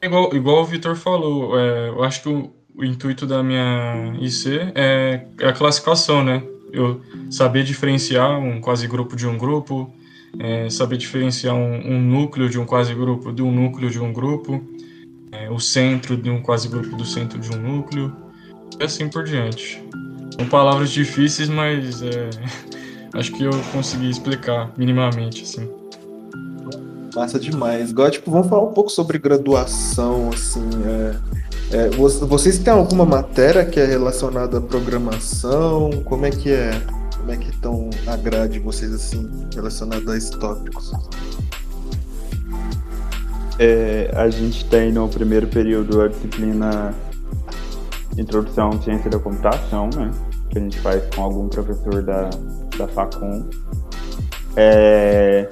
[0.02, 4.72] Igual, igual o Vitor falou, é, eu acho que o, o, intuito da minha IC
[4.74, 6.42] é, é, a classificação, né?
[6.72, 9.94] Eu saber diferenciar um quase grupo de um grupo,
[10.38, 14.12] é, saber diferenciar um, um, núcleo de um quase grupo de um núcleo de um
[14.12, 14.62] grupo,
[15.30, 18.14] é, o centro de um quase grupo do centro de um núcleo,
[18.78, 19.82] e assim por diante.
[20.36, 22.30] São palavras difíceis, mas é,
[23.14, 25.68] acho que eu consegui explicar minimamente, assim.
[27.14, 27.90] massa demais.
[27.90, 30.68] Agora, tipo, vamos falar um pouco sobre graduação, assim.
[30.86, 31.32] É,
[31.72, 31.88] é,
[32.26, 35.90] vocês têm alguma matéria que é relacionada à programação?
[36.04, 36.70] Como é que é?
[37.22, 40.90] Como é que estão a grade de vocês, assim, relacionada a esses tópicos?
[43.60, 46.92] É, a gente tem no primeiro período a disciplina
[48.18, 50.10] Introdução à Ciência da Computação, né?
[50.50, 52.28] Que a gente faz com algum professor da,
[52.76, 53.48] da Facom.
[54.56, 55.48] É,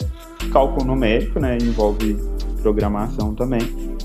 [0.52, 1.56] cálculo numérico, né?
[1.56, 2.18] Envolve
[2.62, 3.60] programação também.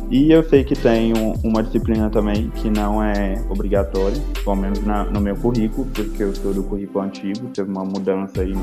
[0.09, 4.83] E eu sei que tem um, uma disciplina também que não é obrigatória, pelo menos
[4.85, 8.61] na, no meu currículo, porque eu sou do currículo antigo, teve uma mudança aí no,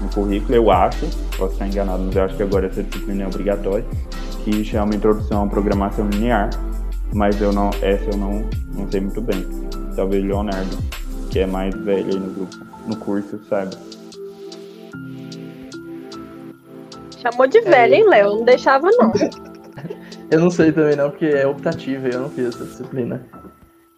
[0.00, 1.04] no currículo, eu acho,
[1.36, 3.84] posso estar enganado, mas eu acho que agora essa disciplina é obrigatória,
[4.44, 6.50] que chama Introdução à Programação Linear,
[7.12, 8.44] mas eu não, essa eu não,
[8.74, 9.44] não sei muito bem.
[9.96, 10.78] Talvez Leonardo,
[11.30, 13.72] que é mais velho aí no grupo, no curso, saiba.
[17.20, 18.36] Chamou de velho, hein, Léo?
[18.36, 19.12] Não deixava, não.
[20.32, 23.22] eu não sei também não, porque é optativa, eu não fiz essa disciplina.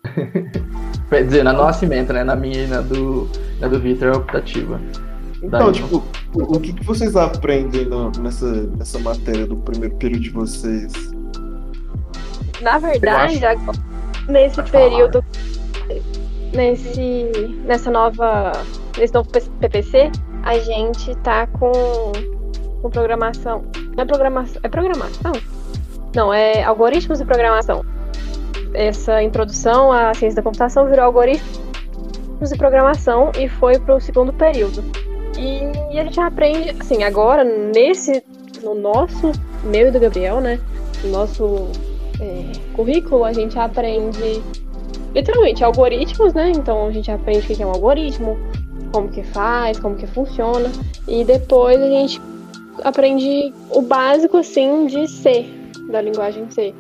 [1.09, 2.25] Quer dizer, na nossa cimento, né?
[2.25, 3.29] Na minha e na do,
[3.61, 4.81] na do Victor é optativa.
[5.40, 6.03] Então, Daí, tipo,
[6.35, 10.92] o, o que, que vocês aprendem no, nessa, nessa matéria do primeiro período de vocês?
[12.61, 13.40] Na verdade,
[14.29, 15.25] nesse período,
[16.53, 17.31] nesse,
[17.64, 18.53] nessa nova,
[18.99, 19.29] nesse novo
[19.61, 20.11] PPC,
[20.42, 21.70] a gente tá com,
[22.83, 23.64] com programação.
[23.97, 25.33] Não é programação, é programação?
[26.14, 27.85] Não, é algoritmos de programação.
[28.72, 34.33] Essa introdução à ciência da computação virou algoritmos de programação e foi para o segundo
[34.33, 34.85] período.
[35.37, 38.22] E, e, a gente aprende, assim, agora, nesse,
[38.62, 39.33] no nosso,
[39.64, 40.61] meu e do Gabriel, né?
[41.03, 41.68] No nosso
[42.20, 44.42] é, currículo, a gente aprende
[45.12, 46.53] literalmente algoritmos, né?
[46.55, 48.38] Então a gente aprende o que é um algoritmo,
[48.92, 50.70] como que faz, como que funciona.
[51.09, 52.20] E depois a gente
[52.85, 55.46] aprende o básico, assim, de C,
[55.90, 56.75] da linguagem C.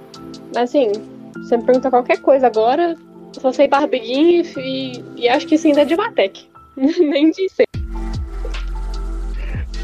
[0.56, 0.92] Assim,
[1.34, 2.96] você me pergunta qualquer coisa agora,
[3.32, 6.46] só sei rapidinho e, e acho que isso ainda é de Vatec.
[6.76, 7.64] Nem de C.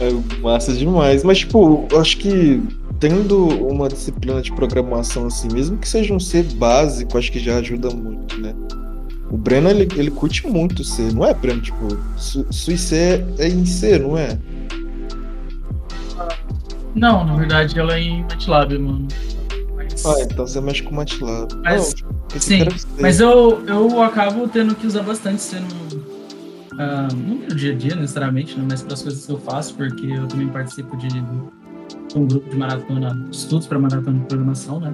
[0.01, 1.23] É massa demais.
[1.23, 2.63] Mas, tipo, eu acho que
[2.99, 7.57] tendo uma disciplina de programação assim, mesmo que seja um C básico, acho que já
[7.57, 8.55] ajuda muito, né?
[9.31, 11.61] O Breno, ele, ele curte muito C, não é, Breno?
[11.61, 14.39] Tipo, sua C é em C, não é?
[16.95, 19.09] Não, na verdade ela é em MATLAB, mano.
[19.77, 20.07] Mas...
[20.07, 21.49] Ah, então você mexe com MATLAB.
[21.63, 22.61] Mas, não, sim,
[22.99, 25.67] mas eu, eu acabo tendo que usar bastante C no,
[26.77, 28.67] uh, no meu dia a dia, necessariamente, né?
[28.69, 31.09] mas para as coisas que eu faço, porque eu também participo de
[32.15, 34.93] um grupo de maratona, estudos para maratona de programação, né?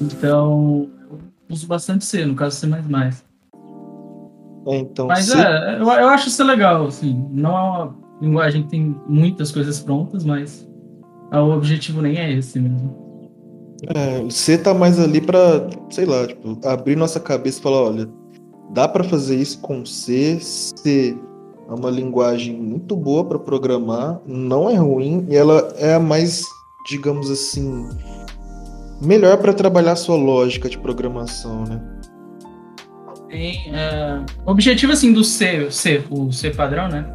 [0.00, 1.18] Então, eu
[1.50, 2.66] uso bastante C, no caso C++.
[4.66, 5.38] É, então, Mas C...
[5.38, 9.80] é, eu, eu acho isso legal, assim, não é uma linguagem que tem muitas coisas
[9.80, 10.68] prontas, mas
[11.38, 13.10] o objetivo nem é esse mesmo.
[13.94, 18.08] É, C tá mais ali para, sei lá, tipo, abrir nossa cabeça e falar, olha,
[18.72, 21.16] dá para fazer isso com C, C
[21.68, 26.44] é uma linguagem muito boa para programar, não é ruim e ela é a mais,
[26.88, 27.88] digamos assim,
[29.00, 31.80] melhor para trabalhar sua lógica de programação, né?
[33.28, 37.06] Tem, é, o objetivo assim do C, C, o C padrão, né?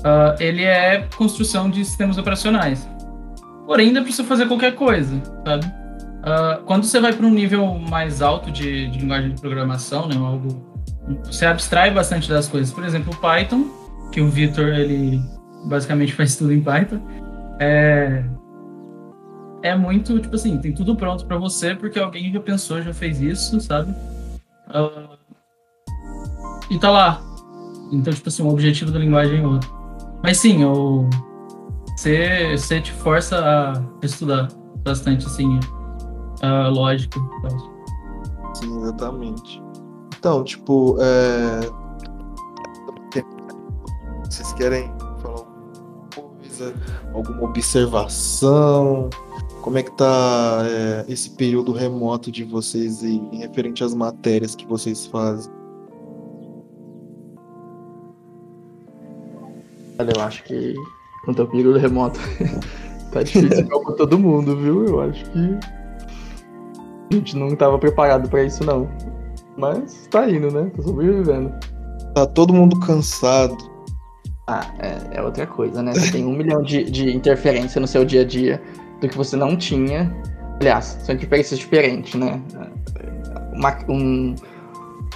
[0.00, 2.86] Uh, ele é construção de sistemas operacionais.
[3.66, 5.66] Porém, ainda precisa fazer qualquer coisa, sabe?
[5.66, 10.16] Uh, quando você vai para um nível mais alto de, de linguagem de programação, né,
[10.16, 10.64] algo,
[11.24, 12.72] você abstrai bastante das coisas.
[12.72, 13.68] Por exemplo, o Python
[14.14, 15.20] que o Vitor ele
[15.66, 17.00] basicamente faz tudo em Python.
[17.58, 18.24] É,
[19.62, 23.20] é muito, tipo assim, tem tudo pronto para você porque alguém já pensou, já fez
[23.20, 23.92] isso, sabe?
[24.68, 25.18] Uh,
[26.70, 27.20] e tá lá.
[27.92, 29.72] Então, tipo assim, o objetivo da linguagem é outro.
[30.22, 31.08] Mas sim, o,
[32.04, 34.48] você, você te força a estudar
[34.84, 35.58] bastante, assim,
[36.42, 37.18] a lógica.
[38.54, 39.62] Sim, exatamente.
[40.18, 41.60] Então, tipo, é,
[44.24, 46.74] vocês querem falar alguma coisa,
[47.14, 49.08] alguma observação?
[49.62, 54.54] Como é que tá é, esse período remoto de vocês aí, em referente às matérias
[54.54, 55.50] que vocês fazem?
[59.98, 60.74] Olha, eu acho que
[61.24, 62.20] quanto ao período remoto,
[63.12, 64.86] tá difícil pra todo mundo, viu?
[64.86, 65.58] Eu acho que
[67.10, 68.88] a gente não estava preparado para isso, não.
[69.56, 70.70] Mas tá indo, né?
[70.74, 71.52] Tô sobrevivendo.
[72.14, 73.56] Tá todo mundo cansado.
[74.46, 75.92] Ah, é, é, outra coisa, né?
[75.92, 78.60] Você tem um milhão de, de interferência no seu dia a dia
[79.00, 80.14] do que você não tinha.
[80.60, 82.40] Aliás, são interferências diferentes, né?
[83.52, 84.34] Uma, um,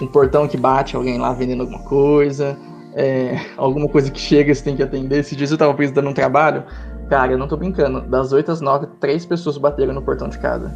[0.00, 2.56] um portão que bate, alguém lá vendendo alguma coisa,
[2.94, 5.18] é, alguma coisa que chega você tem que atender.
[5.20, 6.64] Esses dias eu tava apresentando um trabalho
[7.08, 8.02] Cara, eu não tô brincando.
[8.02, 10.70] Das 8 às 9, três pessoas bateram no portão de casa.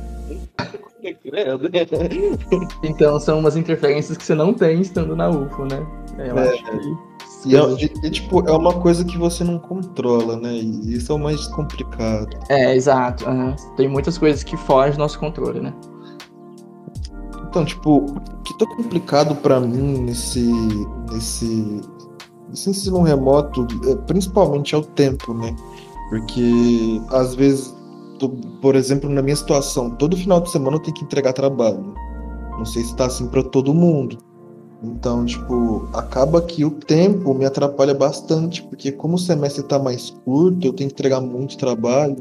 [2.82, 5.84] Então são umas interferências que você não tem estando na UFO, né?
[6.18, 6.48] Eu É.
[6.48, 7.48] acho que.
[7.48, 10.52] E, é, e- e, tipo, é uma coisa que você não controla, né?
[10.54, 12.28] E isso é o mais complicado.
[12.48, 13.28] É, exato.
[13.28, 13.56] aham.
[13.76, 15.74] Tem muitas coisas que fogem do nosso controle, né?
[17.48, 20.40] Então, tipo, o que tá complicado pra mim nesse,
[21.10, 21.80] nesse,
[22.52, 25.56] nesse ensino remoto, é, principalmente é o tempo, né?
[26.10, 27.74] Porque às vezes,
[28.18, 28.28] tô-
[28.60, 31.94] por exemplo, na minha situação, todo final de semana eu tenho que entregar trabalho.
[32.58, 34.18] Não sei se tá assim pra todo mundo.
[34.84, 40.10] Então, tipo, acaba que o tempo me atrapalha bastante, porque como o semestre tá mais
[40.24, 42.16] curto, eu tenho que entregar muito trabalho.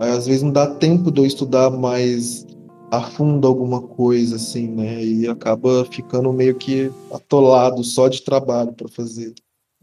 [0.00, 2.46] Aí às vezes não dá tempo de eu estudar mais
[2.90, 5.04] a fundo alguma coisa, assim, né?
[5.04, 9.34] E acaba ficando meio que atolado só de trabalho para fazer.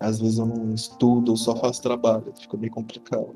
[0.03, 3.33] Às vezes eu não estudo, eu só faço trabalho, fica meio complicado.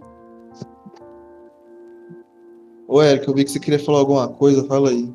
[2.86, 5.14] Ô, Eric, eu vi que você queria falar alguma coisa, fala aí.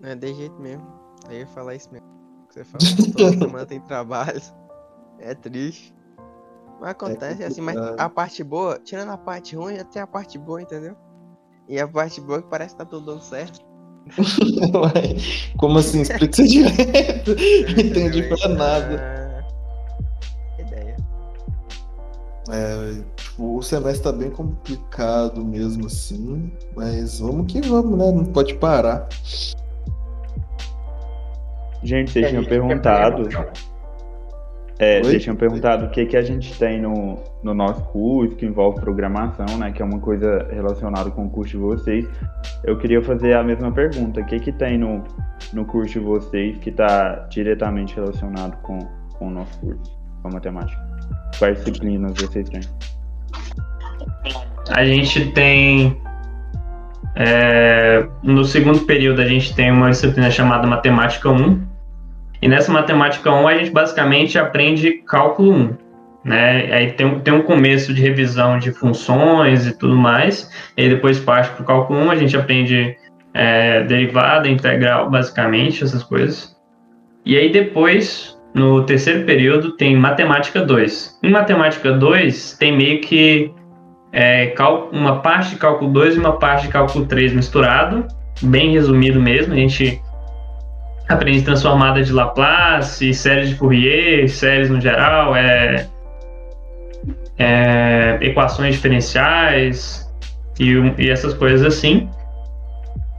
[0.00, 0.84] Não é de jeito mesmo.
[1.30, 2.06] Eu ia falar isso mesmo.
[2.48, 4.40] Que Você falou, toda semana tem trabalho.
[5.20, 5.94] É triste.
[6.80, 10.62] Mas acontece assim, mas a parte boa, tirando a parte ruim, tem a parte boa,
[10.62, 10.96] entendeu?
[11.68, 13.60] E a parte boa é que parece que tá tudo dando certo.
[15.58, 16.02] Como assim?
[16.02, 17.36] Explica isso direto.
[17.76, 19.17] Não entendi pra nada.
[22.50, 26.50] É, tipo, o semestre tá bem complicado mesmo, assim.
[26.74, 28.10] Mas vamos que vamos, né?
[28.10, 29.08] Não pode parar.
[31.82, 33.28] Gente, vocês É, tinham perguntado.
[34.78, 38.46] É, vocês tinham perguntado o que, que a gente tem no, no nosso curso, que
[38.46, 39.72] envolve programação, né?
[39.72, 42.06] Que é uma coisa relacionada com o curso de vocês.
[42.64, 44.20] Eu queria fazer a mesma pergunta.
[44.20, 45.02] O que, que tem no,
[45.52, 48.78] no curso de vocês que está diretamente relacionado com,
[49.18, 50.97] com o nosso curso, com a matemática?
[51.38, 52.60] Quais disciplinas vocês têm?
[54.70, 56.00] A gente tem.
[57.16, 61.66] é, no segundo período, a gente tem uma disciplina chamada Matemática 1.
[62.40, 65.76] E nessa Matemática 1, a gente basicamente aprende cálculo 1.
[66.24, 66.72] Né?
[66.72, 70.50] Aí tem, tem um começo de revisão de funções e tudo mais.
[70.76, 72.96] E depois parte para o cálculo 1, a gente aprende
[73.34, 76.56] é, derivada, integral, basicamente, essas coisas.
[77.24, 81.18] E aí depois, no terceiro período, tem Matemática 2.
[81.22, 83.52] Em Matemática 2, tem meio que
[84.12, 84.54] é,
[84.92, 88.06] uma parte de cálculo 2 e uma parte de cálculo 3 misturado,
[88.42, 89.52] bem resumido mesmo.
[89.52, 90.00] A gente
[91.08, 95.86] aprende transformada de Laplace, séries de Fourier, séries no geral, é,
[97.38, 100.10] é, equações diferenciais
[100.58, 102.08] e, e essas coisas assim.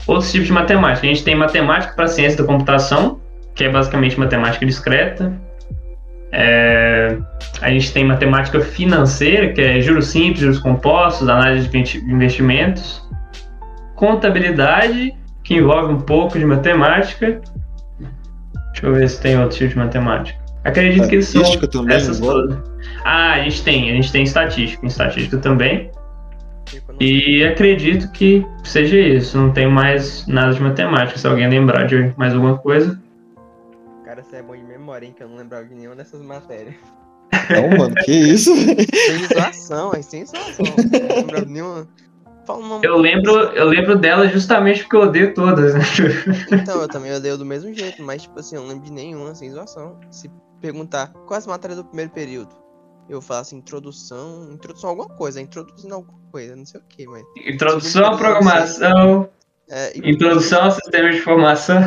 [0.06, 1.06] Outros tipos de matemática.
[1.06, 3.19] A gente tem matemática para ciência da computação,
[3.54, 5.32] que é basicamente matemática discreta.
[6.32, 7.18] É,
[7.60, 13.02] a gente tem matemática financeira, que é juros simples, juros compostos, análise de investi- investimentos.
[13.96, 17.40] Contabilidade, que envolve um pouco de matemática.
[18.72, 20.38] Deixa eu ver se tem outro tipo de matemática.
[20.64, 22.58] Acredito que são Estatística também essas todas.
[23.04, 25.90] Ah, a gente tem, a gente tem estatística, em estatística também.
[26.72, 27.08] Economia.
[27.08, 29.36] E acredito que seja isso.
[29.36, 31.18] Não tem mais nada de matemática.
[31.18, 32.98] Se alguém lembrar de mais alguma coisa.
[34.30, 35.12] Você é bom de memória, hein?
[35.12, 36.76] Que eu não lembrava de nenhuma dessas matérias.
[37.50, 38.54] Não, mano, que isso?
[38.54, 40.66] Sem zoação, é sem zoação.
[40.92, 41.88] Eu não lembrava de nenhuma.
[42.80, 45.74] Eu lembro, eu lembro dela justamente porque eu odeio todas.
[45.74, 45.80] né?
[46.52, 49.34] Então, eu também odeio do mesmo jeito, mas, tipo assim, eu não lembro de nenhuma,
[49.34, 49.98] sem zoação.
[50.12, 52.54] Se perguntar quais matérias do primeiro período,
[53.08, 57.04] eu falar assim, introdução, introdução a alguma coisa, introduzindo alguma coisa, não sei o que,
[57.04, 57.24] mas.
[57.44, 59.28] Introdução à programação,
[59.70, 61.80] É, e, introdução ao sistema de informação,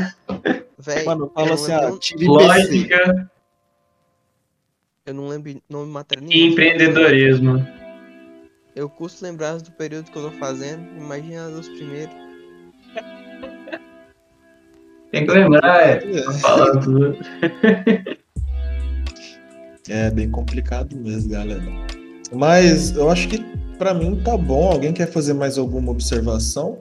[0.79, 3.31] véi, Mano, eu fala não assim, lembro ah, lógica
[5.05, 6.51] Eu não lembro nome matéria e nenhuma.
[6.51, 7.67] empreendedorismo.
[8.73, 12.15] Eu custo lembrar do período que eu tô fazendo, imagina dos primeiros.
[15.11, 16.01] Tem que lembrar, é.
[16.39, 17.17] Falando tudo.
[19.89, 21.61] É bem complicado mesmo, galera.
[22.31, 23.43] Mas eu acho que
[23.77, 24.71] pra mim tá bom.
[24.71, 26.79] Alguém quer fazer mais alguma observação?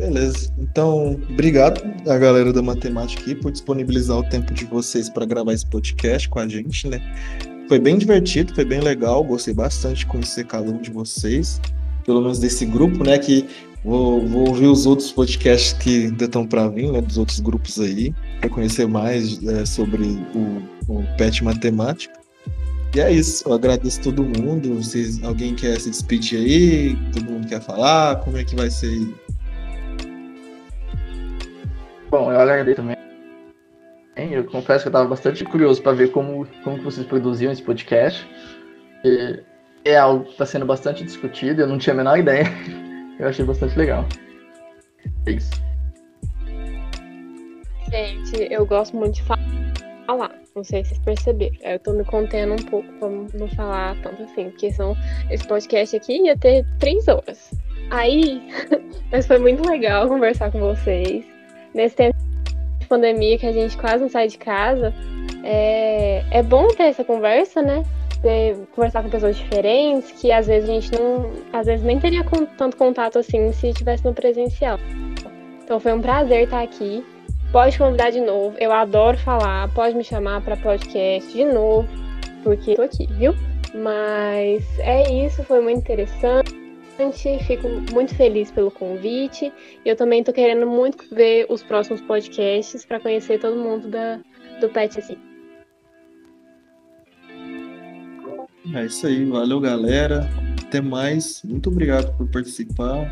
[0.00, 0.50] Beleza.
[0.58, 5.52] Então, obrigado a galera da matemática aqui por disponibilizar o tempo de vocês para gravar
[5.52, 7.02] esse podcast com a gente, né?
[7.68, 9.22] Foi bem divertido, foi bem legal.
[9.22, 11.60] Gostei bastante de conhecer cada um de vocês,
[12.06, 13.18] pelo menos desse grupo, né?
[13.18, 13.46] Que
[13.84, 17.02] vou, vou ouvir os outros podcasts que ainda estão para vir, né?
[17.02, 22.18] Dos outros grupos aí, para conhecer mais é, sobre o, o PET Matemática.
[22.94, 24.76] E é isso, eu agradeço todo mundo.
[24.76, 26.96] Vocês, alguém quer se despedir aí?
[27.12, 28.16] Todo mundo quer falar?
[28.16, 28.90] Como é que vai ser?
[32.10, 32.96] Bom, eu agradeço também
[34.16, 38.28] Eu confesso que eu estava bastante curioso para ver como, como vocês produziam esse podcast.
[39.04, 39.40] E
[39.84, 42.44] é algo que está sendo bastante discutido, eu não tinha a menor ideia.
[43.18, 44.06] Eu achei bastante legal.
[45.26, 45.50] É isso.
[47.90, 49.36] Gente, eu gosto muito de fa-
[50.06, 50.30] falar.
[50.56, 51.54] Não sei se vocês perceberam.
[51.62, 54.96] Eu tô me contendo um pouco pra não falar tanto assim, porque são,
[55.30, 57.50] esse podcast aqui ia ter três horas.
[57.90, 58.40] Aí,
[59.12, 61.39] mas foi muito legal conversar com vocês.
[61.74, 62.16] Nesse tempo
[62.78, 64.92] de pandemia que a gente quase não sai de casa,
[65.44, 67.84] é, é bom ter essa conversa, né?
[68.22, 71.30] Ter- conversar com pessoas diferentes, que às vezes a gente não.
[71.52, 74.78] Às vezes nem teria con- tanto contato assim se estivesse no presencial.
[75.64, 77.04] Então foi um prazer estar aqui.
[77.52, 78.54] Pode convidar de novo.
[78.58, 79.72] Eu adoro falar.
[79.72, 81.88] Pode me chamar para podcast de novo,
[82.44, 83.34] porque tô aqui, viu?
[83.74, 86.59] Mas é isso, foi muito interessante.
[87.46, 89.52] Fico muito feliz pelo convite.
[89.84, 94.20] Eu também tô querendo muito ver os próximos podcasts para conhecer todo mundo da,
[94.60, 95.16] do Pet assim.
[98.74, 100.28] É isso aí, valeu galera.
[100.66, 101.42] Até mais.
[101.42, 103.10] Muito obrigado por participar.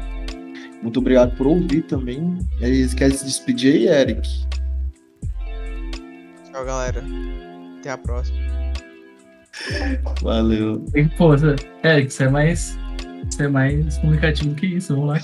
[0.83, 2.39] Muito obrigado por ouvir também.
[2.61, 4.29] Eles querem se despedir aí, Eric.
[6.45, 7.03] Tchau, galera.
[7.81, 8.39] Até a próxima.
[10.23, 10.85] Valeu.
[10.95, 11.35] E, Pô,
[11.83, 12.79] Eric, você é mais.
[13.31, 15.21] Você é mais comunicativo que isso, vamos lá.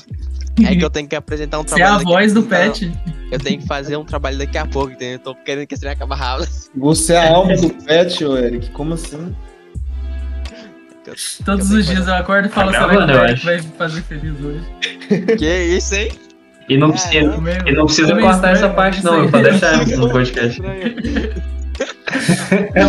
[0.68, 2.00] É que eu tenho que apresentar um Você é trabalho.
[2.09, 2.92] a voz do pet.
[3.32, 5.14] Eu tenho que fazer um trabalho daqui a pouco, entendeu?
[5.14, 6.48] Eu tô querendo que trem acabe rápido.
[6.76, 8.70] Você é a alma do pet, ô Eric.
[8.70, 9.34] Como assim?
[11.05, 13.44] Todos Eu os tenho dias eu acordo e falo, Tá será que o eu Eric
[13.44, 14.64] vai me fazer feliz hoje?
[15.36, 16.12] que- isso, hein?
[16.68, 17.36] E não É, precisa.
[17.40, 19.28] Meu, e não precisa é cortar essa parte, não.
[19.30, 20.62] Pode deixar no podcast.
[20.62, 20.68] Não,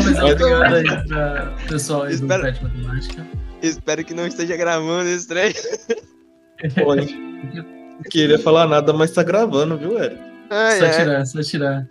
[0.03, 3.25] mas obrigado aí pra pessoal aí do Pet Matemática.
[3.67, 5.53] Espero que não esteja gravando esse trem.
[6.83, 7.13] Pode.
[7.13, 10.19] Não queria falar nada, mas tá gravando, viu, Eric?
[10.49, 10.91] Ai, Só ai.
[10.91, 11.87] tirar, só tirar.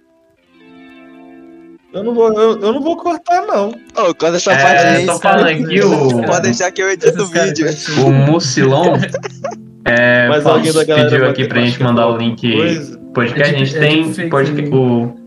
[1.92, 3.68] Eu não vou, eu, eu não vou cortar, não.
[3.96, 7.22] Ô, quando essa É, parte aí, tô falando aqui, o, pode deixar que eu edito
[7.22, 7.66] o vídeo.
[8.04, 8.96] o Mucilon
[9.86, 12.98] é, Mas alguém da galera pediu aqui pra gente mandar o link coisa.
[13.14, 13.54] podcast.
[13.54, 14.74] A É gente tipo- é tem fake podca- news.
[14.74, 15.23] o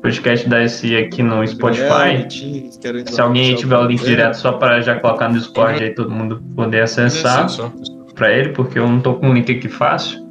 [0.00, 2.26] podcast da SI aqui no É, Spotify.
[2.80, 6.10] Querem Se alguém tiver o link direto só para já colocar no Discord aí todo
[6.10, 7.46] mundo poder acessar
[8.14, 10.26] pra ele, porque eu não tô com o link aqui fácil.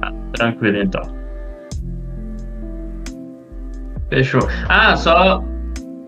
[0.00, 1.02] Tá, tranquilo então.
[4.08, 4.42] Fechou.
[4.68, 5.42] Ah, só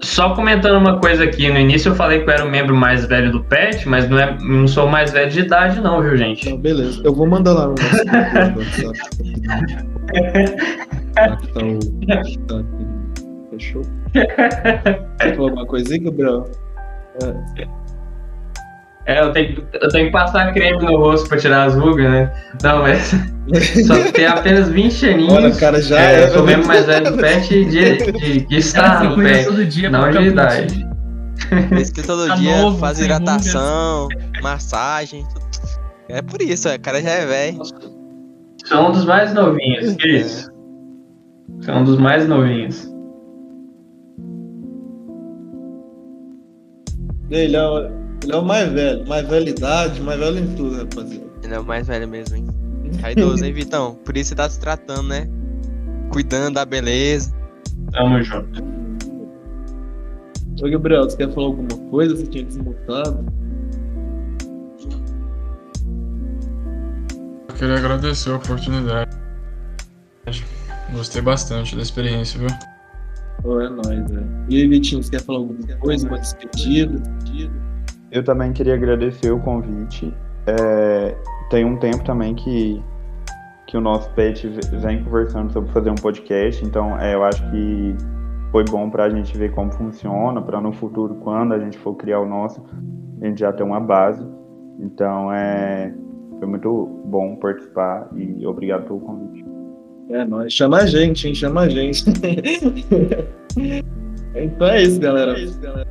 [0.01, 3.05] só comentando uma coisa aqui, no início eu falei que eu era o membro mais
[3.07, 6.17] velho do PET, mas não, é, não sou o mais velho de idade não, viu,
[6.17, 6.51] gente?
[6.51, 7.01] Não, beleza.
[7.05, 9.05] Eu vou mandar lá no nosso.
[11.15, 12.07] Tá, tá o-
[12.47, 12.87] tá aqui.
[13.51, 13.83] Fechou?
[14.13, 16.51] Quer falar alguma coisa aí, Gabriel?
[17.23, 17.67] É,
[19.07, 22.33] eu tenho, que- eu tenho que passar creme no rosto pra tirar as rugas, né?
[22.63, 23.13] Não, mas
[23.87, 25.33] só tem apenas 20 aninhos.
[25.33, 26.25] Olha, cara, já é, é.
[26.25, 29.45] eu sou mesmo mais velho do PET de, de, de estar no PET.
[29.47, 30.87] todo dia não de idade.
[31.79, 34.09] Esse que todo Tá dia novo, faz hidratação,
[34.43, 35.25] massagem.
[35.35, 35.45] tudo.
[36.09, 37.59] É por isso, o cara já é velho.
[38.65, 40.51] Sou um dos mais novinhos, que isso?
[41.61, 42.91] Sou um dos mais novinhos.
[47.31, 47.91] Ele é, o,
[48.25, 49.07] ele é o mais velho.
[49.07, 51.25] Mais velho idade, mais velho em tudo, rapaziada.
[51.43, 52.47] Ele é o mais velho mesmo, hein?
[53.01, 53.95] Tá idoso, hein, Vitão?
[54.05, 55.29] Por isso você tá se tratando, né?
[56.11, 57.35] Cuidando da beleza.
[57.93, 58.63] Tamo junto.
[60.63, 62.17] Ô, Gabriel, você quer falar alguma coisa?
[62.17, 63.27] Você tinha desmutado?
[67.49, 69.11] Eu queria agradecer a oportunidade.
[70.93, 72.49] Gostei bastante da experiência, viu?
[73.43, 74.27] Ô, é nóis, velho.
[74.49, 76.07] E aí, Vitinho, você quer falar alguma coisa?
[76.09, 77.03] Uma despedida?
[78.15, 80.15] Eu também queria agradecer o convite.
[80.47, 81.17] É,
[81.51, 82.81] tem um tempo também que,
[83.67, 87.97] que o nosso pet vem conversando sobre fazer um podcast, então é, eu acho que
[88.53, 91.97] foi bom para a gente ver como funciona, para no futuro, quando a gente for
[91.97, 92.63] criar o nosso,
[93.21, 94.25] a gente já ter uma base.
[94.79, 95.93] Então é,
[96.39, 99.45] foi muito bom participar e obrigado pelo convite.
[100.11, 100.53] É nóis.
[100.53, 101.35] Chama a gente, hein?
[101.35, 102.05] Chama a gente.
[104.37, 105.33] então é isso, galera.
[105.33, 105.84] É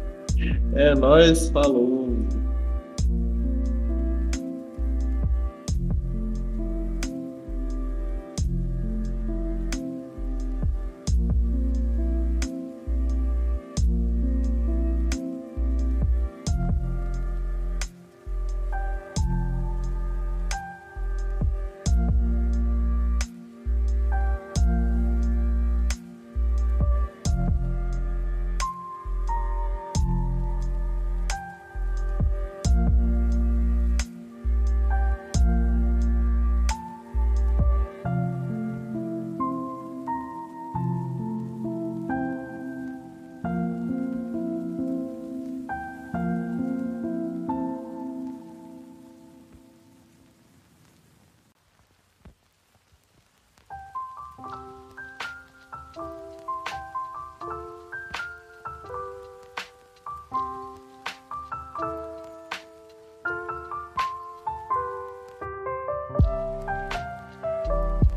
[0.75, 2.09] é nós falou.